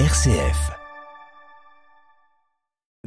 RCF. 0.00 0.72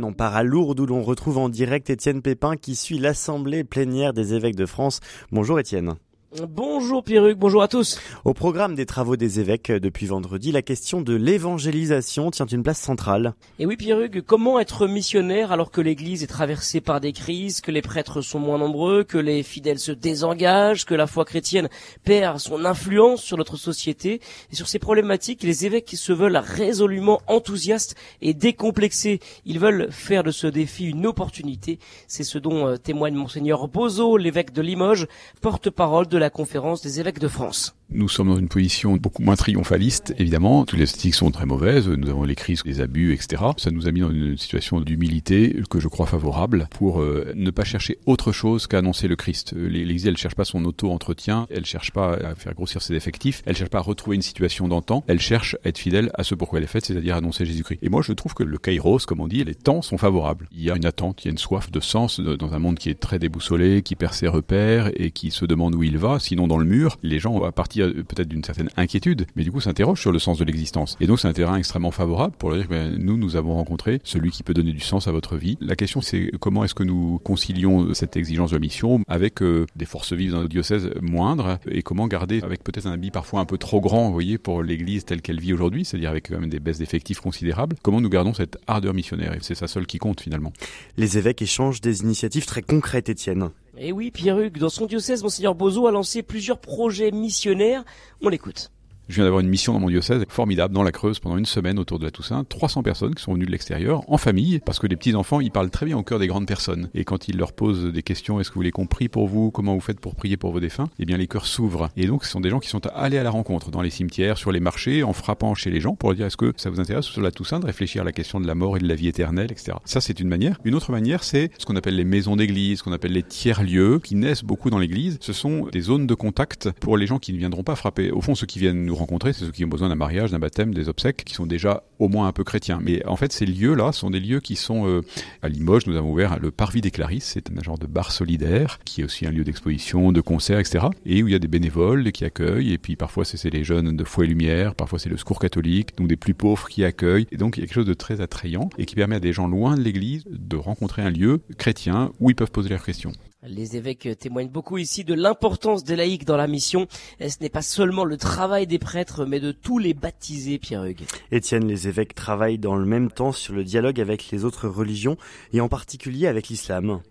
On 0.00 0.12
part 0.12 0.36
à 0.36 0.44
Lourdes 0.44 0.78
où 0.78 0.86
l'on 0.86 1.02
retrouve 1.02 1.36
en 1.38 1.48
direct 1.48 1.90
Étienne 1.90 2.22
Pépin 2.22 2.56
qui 2.56 2.76
suit 2.76 3.00
l'Assemblée 3.00 3.64
plénière 3.64 4.12
des 4.12 4.34
évêques 4.34 4.54
de 4.54 4.66
France. 4.66 5.00
Bonjour 5.32 5.58
Étienne. 5.58 5.96
Bonjour 6.42 7.02
Pierruc, 7.02 7.38
bonjour 7.38 7.62
à 7.62 7.68
tous. 7.68 7.98
Au 8.24 8.34
programme 8.34 8.74
des 8.74 8.84
travaux 8.84 9.16
des 9.16 9.40
évêques 9.40 9.70
depuis 9.70 10.06
vendredi, 10.06 10.52
la 10.52 10.60
question 10.60 11.00
de 11.00 11.14
l'évangélisation 11.14 12.30
tient 12.30 12.46
une 12.46 12.62
place 12.62 12.80
centrale. 12.80 13.34
Et 13.58 13.64
oui 13.64 13.76
Pierruc, 13.76 14.20
comment 14.26 14.58
être 14.58 14.86
missionnaire 14.86 15.50
alors 15.52 15.70
que 15.70 15.80
l'Église 15.80 16.22
est 16.22 16.26
traversée 16.26 16.80
par 16.80 17.00
des 17.00 17.12
crises, 17.12 17.60
que 17.60 17.70
les 17.70 17.80
prêtres 17.80 18.20
sont 18.20 18.38
moins 18.38 18.58
nombreux, 18.58 19.04
que 19.04 19.16
les 19.16 19.42
fidèles 19.42 19.78
se 19.78 19.92
désengagent, 19.92 20.84
que 20.84 20.94
la 20.94 21.06
foi 21.06 21.24
chrétienne 21.24 21.68
perd 22.04 22.38
son 22.38 22.64
influence 22.64 23.22
sur 23.22 23.38
notre 23.38 23.56
société? 23.56 24.20
Et 24.52 24.56
sur 24.56 24.68
ces 24.68 24.78
problématiques, 24.78 25.42
les 25.42 25.64
évêques 25.64 25.94
se 25.96 26.12
veulent 26.12 26.36
résolument 26.36 27.22
enthousiastes 27.28 27.96
et 28.20 28.34
décomplexés. 28.34 29.20
Ils 29.46 29.58
veulent 29.58 29.88
faire 29.90 30.22
de 30.22 30.30
ce 30.30 30.46
défi 30.46 30.84
une 30.84 31.06
opportunité. 31.06 31.78
C'est 32.08 32.24
ce 32.24 32.38
dont 32.38 32.66
euh, 32.66 32.76
témoigne 32.76 33.14
monseigneur 33.14 33.68
Bozo, 33.68 34.16
l'évêque 34.18 34.52
de 34.52 34.60
Limoges, 34.60 35.06
porte-parole 35.40 36.08
de 36.08 36.18
la 36.18 36.25
la 36.26 36.30
conférence 36.30 36.82
des 36.82 36.98
évêques 36.98 37.20
de 37.20 37.28
France. 37.28 37.76
Nous 37.90 38.08
sommes 38.08 38.28
dans 38.28 38.38
une 38.38 38.48
position 38.48 38.96
beaucoup 38.96 39.22
moins 39.22 39.36
triomphaliste, 39.36 40.12
évidemment. 40.18 40.64
Toutes 40.64 40.80
les 40.80 40.86
statistiques 40.86 41.14
sont 41.14 41.30
très 41.30 41.46
mauvaises. 41.46 41.88
Nous 41.88 42.08
avons 42.08 42.24
les 42.24 42.34
crises, 42.34 42.62
les 42.64 42.80
abus, 42.80 43.14
etc. 43.14 43.42
Ça 43.58 43.70
nous 43.70 43.86
a 43.86 43.92
mis 43.92 44.00
dans 44.00 44.10
une 44.10 44.36
situation 44.36 44.80
d'humilité 44.80 45.56
que 45.70 45.78
je 45.78 45.86
crois 45.86 46.06
favorable 46.06 46.66
pour 46.72 47.00
euh, 47.00 47.32
ne 47.36 47.50
pas 47.50 47.62
chercher 47.62 47.98
autre 48.04 48.32
chose 48.32 48.66
qu'à 48.66 48.78
annoncer 48.78 49.06
le 49.06 49.14
Christ. 49.14 49.54
L'Église, 49.56 50.06
elle 50.06 50.16
cherche 50.16 50.34
pas 50.34 50.44
son 50.44 50.64
auto-entretien, 50.64 51.46
elle 51.48 51.64
cherche 51.64 51.92
pas 51.92 52.14
à 52.14 52.34
faire 52.34 52.54
grossir 52.54 52.82
ses 52.82 52.94
effectifs, 52.94 53.42
elle 53.46 53.56
cherche 53.56 53.70
pas 53.70 53.78
à 53.78 53.82
retrouver 53.82 54.16
une 54.16 54.22
situation 54.22 54.66
d'antan, 54.66 55.04
elle 55.06 55.20
cherche 55.20 55.56
à 55.64 55.68
être 55.68 55.78
fidèle 55.78 56.10
à 56.14 56.24
ce 56.24 56.34
pourquoi 56.34 56.58
elle 56.58 56.64
est 56.64 56.68
faite, 56.68 56.86
c'est-à-dire 56.86 57.14
annoncer 57.14 57.46
Jésus-Christ. 57.46 57.78
Et 57.82 57.88
moi, 57.88 58.02
je 58.02 58.12
trouve 58.12 58.34
que 58.34 58.42
le 58.42 58.58
kairos, 58.58 59.06
comme 59.06 59.20
on 59.20 59.28
dit, 59.28 59.44
les 59.44 59.54
temps 59.54 59.80
sont 59.80 59.96
favorables. 59.96 60.48
Il 60.50 60.62
y 60.62 60.72
a 60.72 60.76
une 60.76 60.86
attente, 60.86 61.24
il 61.24 61.28
y 61.28 61.30
a 61.30 61.32
une 61.32 61.38
soif 61.38 61.70
de 61.70 61.80
sens 61.80 62.18
dans 62.18 62.52
un 62.52 62.58
monde 62.58 62.78
qui 62.78 62.90
est 62.90 62.98
très 62.98 63.20
déboussolé, 63.20 63.82
qui 63.82 63.94
perd 63.94 64.12
ses 64.12 64.28
repères 64.28 64.90
et 64.96 65.12
qui 65.12 65.30
se 65.30 65.44
demande 65.44 65.76
où 65.76 65.84
il 65.84 65.98
va 65.98 66.18
sinon 66.18 66.48
dans 66.48 66.58
le 66.58 66.66
mur, 66.66 66.98
les 67.02 67.20
gens, 67.20 67.42
à 67.44 67.52
partir 67.52 67.75
peut-être 67.82 68.28
d'une 68.28 68.44
certaine 68.44 68.70
inquiétude, 68.76 69.26
mais 69.36 69.44
du 69.44 69.52
coup 69.52 69.60
s'interrogent 69.60 70.00
sur 70.00 70.12
le 70.12 70.18
sens 70.18 70.38
de 70.38 70.44
l'existence. 70.44 70.96
Et 71.00 71.06
donc 71.06 71.20
c'est 71.20 71.28
un 71.28 71.32
terrain 71.32 71.56
extrêmement 71.56 71.90
favorable 71.90 72.34
pour 72.38 72.54
dire, 72.54 72.66
ben, 72.68 72.96
nous, 72.98 73.16
nous 73.16 73.36
avons 73.36 73.54
rencontré 73.54 74.00
celui 74.04 74.30
qui 74.30 74.42
peut 74.42 74.54
donner 74.54 74.72
du 74.72 74.80
sens 74.80 75.08
à 75.08 75.12
votre 75.12 75.36
vie. 75.36 75.56
La 75.60 75.76
question 75.76 76.00
c'est 76.00 76.30
comment 76.40 76.64
est-ce 76.64 76.74
que 76.74 76.82
nous 76.82 77.18
concilions 77.24 77.94
cette 77.94 78.16
exigence 78.16 78.50
de 78.50 78.58
mission 78.58 79.00
avec 79.08 79.42
euh, 79.42 79.66
des 79.76 79.84
forces 79.84 80.12
vives 80.12 80.32
dans 80.32 80.42
nos 80.42 80.48
diocèses 80.48 80.90
moindres 81.00 81.58
et 81.70 81.82
comment 81.82 82.06
garder 82.06 82.40
avec 82.42 82.62
peut-être 82.62 82.86
un 82.86 82.92
habit 82.92 83.10
parfois 83.10 83.40
un 83.40 83.44
peu 83.44 83.58
trop 83.58 83.80
grand, 83.80 84.06
vous 84.06 84.12
voyez, 84.12 84.38
pour 84.38 84.62
l'Église 84.62 85.04
telle 85.04 85.22
qu'elle 85.22 85.40
vit 85.40 85.52
aujourd'hui, 85.52 85.84
c'est-à-dire 85.84 86.10
avec 86.10 86.28
quand 86.28 86.40
même 86.40 86.50
des 86.50 86.60
baisses 86.60 86.78
d'effectifs 86.78 87.20
considérables, 87.20 87.76
comment 87.82 88.00
nous 88.00 88.08
gardons 88.08 88.34
cette 88.34 88.58
ardeur 88.66 88.94
missionnaire? 88.94 89.34
Et 89.34 89.38
c'est 89.42 89.54
ça 89.54 89.66
seule 89.66 89.86
qui 89.86 89.98
compte 89.98 90.20
finalement. 90.20 90.52
Les 90.96 91.18
évêques 91.18 91.42
échangent 91.42 91.80
des 91.80 92.02
initiatives 92.02 92.46
très 92.46 92.62
concrètes, 92.62 93.08
Étienne. 93.08 93.50
Et 93.78 93.88
eh 93.88 93.92
oui, 93.92 94.10
Pierruc, 94.10 94.56
dans 94.56 94.70
son 94.70 94.86
diocèse, 94.86 95.22
Monseigneur 95.22 95.54
Bozo 95.54 95.86
a 95.86 95.90
lancé 95.90 96.22
plusieurs 96.22 96.58
projets 96.58 97.10
missionnaires. 97.10 97.84
On 98.22 98.30
l'écoute. 98.30 98.70
Je 99.08 99.14
viens 99.14 99.24
d'avoir 99.24 99.40
une 99.40 99.48
mission 99.48 99.72
dans 99.72 99.78
mon 99.78 99.88
diocèse 99.88 100.24
formidable 100.28 100.74
dans 100.74 100.82
la 100.82 100.90
Creuse 100.90 101.20
pendant 101.20 101.36
une 101.36 101.46
semaine 101.46 101.78
autour 101.78 102.00
de 102.00 102.04
la 102.04 102.10
Toussaint. 102.10 102.42
300 102.42 102.82
personnes 102.82 103.14
qui 103.14 103.22
sont 103.22 103.34
venues 103.34 103.46
de 103.46 103.52
l'extérieur 103.52 104.02
en 104.10 104.18
famille 104.18 104.58
parce 104.66 104.80
que 104.80 104.88
les 104.88 104.96
petits 104.96 105.14
enfants 105.14 105.38
ils 105.38 105.52
parlent 105.52 105.70
très 105.70 105.86
bien 105.86 105.96
au 105.96 106.02
cœur 106.02 106.18
des 106.18 106.26
grandes 106.26 106.48
personnes 106.48 106.88
et 106.92 107.04
quand 107.04 107.28
ils 107.28 107.36
leur 107.36 107.52
posent 107.52 107.92
des 107.92 108.02
questions 108.02 108.40
est-ce 108.40 108.50
que 108.50 108.58
vous 108.58 108.68
qu'on 108.72 108.88
prie 108.88 109.08
pour 109.08 109.28
vous? 109.28 109.52
Comment 109.52 109.74
vous 109.74 109.80
faites 109.80 110.00
pour 110.00 110.16
prier 110.16 110.36
pour 110.36 110.50
vos 110.50 110.58
défunts? 110.58 110.88
Eh 110.98 111.04
bien 111.04 111.18
les 111.18 111.28
cœurs 111.28 111.46
s'ouvrent 111.46 111.88
et 111.96 112.08
donc 112.08 112.24
ce 112.24 112.32
sont 112.32 112.40
des 112.40 112.50
gens 112.50 112.58
qui 112.58 112.68
sont 112.68 112.84
allés 112.88 113.16
à 113.16 113.22
la 113.22 113.30
rencontre 113.30 113.70
dans 113.70 113.80
les 113.80 113.90
cimetières 113.90 114.38
sur 114.38 114.50
les 114.50 114.58
marchés 114.58 115.04
en 115.04 115.12
frappant 115.12 115.54
chez 115.54 115.70
les 115.70 115.80
gens 115.80 115.94
pour 115.94 116.08
leur 116.08 116.16
dire 116.16 116.26
est-ce 116.26 116.36
que 116.36 116.52
ça 116.56 116.68
vous 116.68 116.80
intéresse 116.80 117.04
sur 117.04 117.22
la 117.22 117.30
Toussaint 117.30 117.60
de 117.60 117.66
réfléchir 117.66 118.02
à 118.02 118.04
la 118.04 118.12
question 118.12 118.40
de 118.40 118.46
la 118.48 118.56
mort 118.56 118.76
et 118.76 118.80
de 118.80 118.88
la 118.88 118.96
vie 118.96 119.06
éternelle 119.06 119.52
etc. 119.52 119.76
Ça 119.84 120.00
c'est 120.00 120.18
une 120.18 120.28
manière. 120.28 120.58
Une 120.64 120.74
autre 120.74 120.90
manière 120.90 121.22
c'est 121.22 121.52
ce 121.58 121.64
qu'on 121.64 121.76
appelle 121.76 121.94
les 121.94 122.04
maisons 122.04 122.34
d'église, 122.34 122.78
ce 122.78 122.82
qu'on 122.82 122.92
appelle 122.92 123.12
les 123.12 123.22
tiers 123.22 123.62
lieux 123.62 124.00
qui 124.02 124.16
naissent 124.16 124.42
beaucoup 124.42 124.68
dans 124.68 124.80
l'église. 124.80 125.18
Ce 125.20 125.32
sont 125.32 125.68
des 125.70 125.80
zones 125.80 126.08
de 126.08 126.14
contact 126.14 126.72
pour 126.80 126.96
les 126.96 127.06
gens 127.06 127.20
qui 127.20 127.32
ne 127.32 127.38
viendront 127.38 127.62
pas 127.62 127.76
frapper. 127.76 128.10
Au 128.10 128.20
fond 128.20 128.34
ceux 128.34 128.46
qui 128.46 128.58
viennent 128.58 128.84
nous 128.84 128.95
rencontrer 128.98 129.32
c'est 129.32 129.44
ceux 129.44 129.52
qui 129.52 129.64
ont 129.64 129.68
besoin 129.68 129.88
d'un 129.88 129.94
mariage, 129.94 130.30
d'un 130.30 130.38
baptême, 130.38 130.74
des 130.74 130.88
obsèques, 130.88 131.24
qui 131.24 131.34
sont 131.34 131.46
déjà 131.46 131.82
au 131.98 132.08
moins 132.08 132.28
un 132.28 132.32
peu 132.32 132.44
chrétiens. 132.44 132.78
Mais 132.82 133.04
en 133.06 133.16
fait, 133.16 133.32
ces 133.32 133.46
lieux-là 133.46 133.92
sont 133.92 134.10
des 134.10 134.20
lieux 134.20 134.40
qui 134.40 134.56
sont 134.56 134.86
euh, 134.86 135.02
à 135.42 135.48
Limoges. 135.48 135.86
Nous 135.86 135.96
avons 135.96 136.12
ouvert 136.12 136.38
le 136.38 136.50
Parvis 136.50 136.80
des 136.80 136.90
Clarisses, 136.90 137.32
c'est 137.34 137.50
un 137.50 137.62
genre 137.62 137.78
de 137.78 137.86
bar 137.86 138.12
solidaire 138.12 138.78
qui 138.84 139.00
est 139.00 139.04
aussi 139.04 139.26
un 139.26 139.30
lieu 139.30 139.44
d'exposition, 139.44 140.12
de 140.12 140.20
concert, 140.20 140.58
etc. 140.58 140.86
Et 141.04 141.22
où 141.22 141.28
il 141.28 141.32
y 141.32 141.34
a 141.34 141.38
des 141.38 141.48
bénévoles 141.48 142.10
qui 142.12 142.24
accueillent. 142.24 142.72
Et 142.72 142.78
puis 142.78 142.96
parfois 142.96 143.24
c'est 143.24 143.50
les 143.50 143.64
jeunes 143.64 143.96
de 143.96 144.04
foi 144.04 144.24
et 144.24 144.28
lumière, 144.28 144.74
parfois 144.74 144.98
c'est 144.98 145.08
le 145.08 145.16
secours 145.16 145.38
catholique, 145.38 145.96
donc 145.96 146.08
des 146.08 146.16
plus 146.16 146.34
pauvres 146.34 146.68
qui 146.68 146.84
accueillent. 146.84 147.26
Et 147.32 147.36
donc 147.36 147.56
il 147.56 147.60
y 147.60 147.62
a 147.62 147.66
quelque 147.66 147.74
chose 147.74 147.86
de 147.86 147.94
très 147.94 148.20
attrayant 148.20 148.68
et 148.78 148.86
qui 148.86 148.94
permet 148.94 149.16
à 149.16 149.20
des 149.20 149.32
gens 149.32 149.48
loin 149.48 149.76
de 149.76 149.82
l'Église 149.82 150.24
de 150.28 150.56
rencontrer 150.56 151.02
un 151.02 151.10
lieu 151.10 151.40
chrétien 151.58 152.12
où 152.20 152.30
ils 152.30 152.36
peuvent 152.36 152.50
poser 152.50 152.68
leurs 152.68 152.84
questions. 152.84 153.12
Les 153.42 153.76
évêques 153.76 154.08
témoignent 154.18 154.48
beaucoup 154.48 154.78
ici 154.78 155.04
de 155.04 155.12
l'importance 155.12 155.84
des 155.84 155.94
laïcs 155.94 156.24
dans 156.24 156.38
la 156.38 156.46
mission. 156.46 156.88
Ce 157.20 157.36
n'est 157.40 157.50
pas 157.50 157.62
seulement 157.62 158.04
le 158.04 158.16
travail 158.16 158.66
des 158.66 158.78
prêtres, 158.78 159.26
mais 159.26 159.40
de 159.40 159.52
tous 159.52 159.78
les 159.78 159.92
baptisés, 159.92 160.58
Pierre 160.58 160.84
Hugues. 160.84 161.04
Étienne, 161.30 161.68
les 161.68 161.86
évêques 161.86 162.14
travaillent 162.14 162.58
dans 162.58 162.76
le 162.76 162.86
même 162.86 163.10
temps 163.10 163.32
sur 163.32 163.54
le 163.54 163.62
dialogue 163.62 164.00
avec 164.00 164.30
les 164.30 164.44
autres 164.44 164.68
religions, 164.68 165.18
et 165.52 165.60
en 165.60 165.68
particulier 165.68 166.26
avec 166.26 166.48
l'islam. 166.48 167.02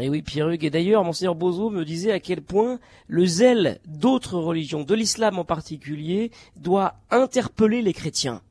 Et 0.00 0.08
oui, 0.08 0.22
Pierre 0.22 0.50
Hugues. 0.50 0.64
Et 0.64 0.70
d'ailleurs, 0.70 1.04
Monseigneur 1.04 1.36
Bozo 1.36 1.70
me 1.70 1.84
disait 1.84 2.12
à 2.12 2.18
quel 2.18 2.42
point 2.42 2.80
le 3.06 3.24
zèle 3.24 3.80
d'autres 3.86 4.38
religions, 4.38 4.82
de 4.82 4.94
l'islam 4.94 5.38
en 5.38 5.44
particulier, 5.44 6.32
doit 6.56 6.96
interpeller 7.10 7.80
les 7.80 7.92
chrétiens. 7.92 8.42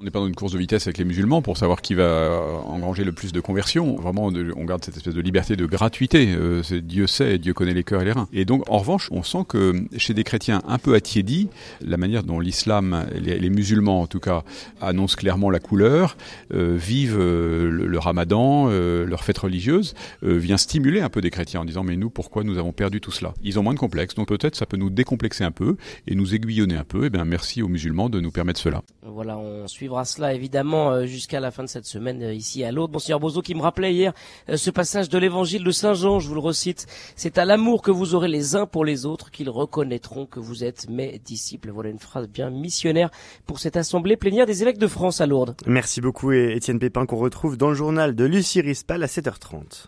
On 0.00 0.04
n'est 0.04 0.12
pas 0.12 0.20
dans 0.20 0.28
une 0.28 0.36
course 0.36 0.52
de 0.52 0.58
vitesse 0.58 0.86
avec 0.86 0.96
les 0.98 1.04
musulmans 1.04 1.42
pour 1.42 1.56
savoir 1.56 1.82
qui 1.82 1.94
va 1.94 2.30
engranger 2.66 3.02
le 3.02 3.10
plus 3.10 3.32
de 3.32 3.40
conversions. 3.40 3.96
Vraiment, 3.96 4.26
on 4.26 4.64
garde 4.64 4.84
cette 4.84 4.96
espèce 4.96 5.14
de 5.14 5.20
liberté 5.20 5.56
de 5.56 5.66
gratuité. 5.66 6.36
Euh, 6.38 6.62
Dieu 6.80 7.08
sait, 7.08 7.36
Dieu 7.38 7.52
connaît 7.52 7.74
les 7.74 7.82
cœurs 7.82 8.02
et 8.02 8.04
les 8.04 8.12
reins. 8.12 8.28
Et 8.32 8.44
donc, 8.44 8.62
en 8.70 8.78
revanche, 8.78 9.08
on 9.10 9.24
sent 9.24 9.44
que 9.48 9.74
chez 9.96 10.14
des 10.14 10.22
chrétiens 10.22 10.62
un 10.68 10.78
peu 10.78 10.94
attiédis, 10.94 11.48
la 11.80 11.96
manière 11.96 12.22
dont 12.22 12.38
l'islam, 12.38 13.06
les, 13.20 13.50
musulmans 13.50 14.02
en 14.02 14.06
tout 14.06 14.20
cas, 14.20 14.44
annoncent 14.80 15.16
clairement 15.16 15.50
la 15.50 15.58
couleur, 15.58 16.16
euh, 16.54 16.76
vivent 16.78 17.18
euh, 17.18 17.68
le, 17.68 17.98
ramadan, 17.98 18.68
leur 18.68 19.24
fête 19.24 19.38
religieuse, 19.38 19.94
vient 20.22 20.58
stimuler 20.58 21.00
un 21.00 21.08
peu 21.08 21.20
des 21.20 21.30
chrétiens 21.30 21.62
en 21.62 21.64
disant 21.64 21.82
mais 21.82 21.96
nous, 21.96 22.08
pourquoi 22.08 22.44
nous 22.44 22.56
avons 22.56 22.72
perdu 22.72 23.00
tout 23.00 23.10
cela? 23.10 23.34
Ils 23.42 23.58
ont 23.58 23.64
moins 23.64 23.74
de 23.74 23.80
complexes, 23.80 24.14
donc 24.14 24.28
peut-être 24.28 24.54
ça 24.54 24.66
peut 24.66 24.76
nous 24.76 24.90
décomplexer 24.90 25.42
un 25.42 25.50
peu 25.50 25.76
et 26.06 26.14
nous 26.14 26.36
aiguillonner 26.36 26.76
un 26.76 26.84
peu. 26.84 27.02
Et 27.02 27.06
eh 27.06 27.10
bien, 27.10 27.24
merci 27.24 27.62
aux 27.62 27.68
musulmans 27.68 28.08
de 28.08 28.20
nous 28.20 28.30
permettre 28.30 28.60
cela. 28.60 28.84
Voilà, 29.18 29.36
on 29.36 29.66
suivra 29.66 30.04
cela 30.04 30.32
évidemment 30.32 30.92
euh, 30.92 31.04
jusqu'à 31.04 31.40
la 31.40 31.50
fin 31.50 31.64
de 31.64 31.68
cette 31.68 31.86
semaine 31.86 32.22
euh, 32.22 32.32
ici 32.32 32.62
à 32.62 32.70
l'autre. 32.70 32.92
Monsieur 32.94 33.18
Bozo 33.18 33.42
qui 33.42 33.56
me 33.56 33.62
rappelait 33.62 33.92
hier 33.92 34.12
euh, 34.48 34.56
ce 34.56 34.70
passage 34.70 35.08
de 35.08 35.18
l'évangile 35.18 35.64
de 35.64 35.72
Saint 35.72 35.94
Jean, 35.94 36.20
je 36.20 36.28
vous 36.28 36.34
le 36.34 36.40
recite. 36.40 36.86
C'est 37.16 37.36
à 37.36 37.44
l'amour 37.44 37.82
que 37.82 37.90
vous 37.90 38.14
aurez 38.14 38.28
les 38.28 38.54
uns 38.54 38.64
pour 38.64 38.84
les 38.84 39.06
autres 39.06 39.32
qu'ils 39.32 39.50
reconnaîtront 39.50 40.24
que 40.24 40.38
vous 40.38 40.62
êtes 40.62 40.88
mes 40.88 41.18
disciples. 41.18 41.72
Voilà 41.72 41.90
une 41.90 41.98
phrase 41.98 42.28
bien 42.28 42.50
missionnaire 42.50 43.10
pour 43.44 43.58
cette 43.58 43.76
assemblée 43.76 44.16
plénière 44.16 44.46
des 44.46 44.62
évêques 44.62 44.78
de 44.78 44.86
France 44.86 45.20
à 45.20 45.26
Lourdes. 45.26 45.56
Merci 45.66 46.00
beaucoup 46.00 46.30
Étienne 46.30 46.78
Pépin 46.78 47.04
qu'on 47.04 47.16
retrouve 47.16 47.56
dans 47.56 47.70
le 47.70 47.74
journal 47.74 48.14
de 48.14 48.24
Lucie 48.24 48.60
Rispal 48.60 49.02
à 49.02 49.06
7h30. 49.06 49.86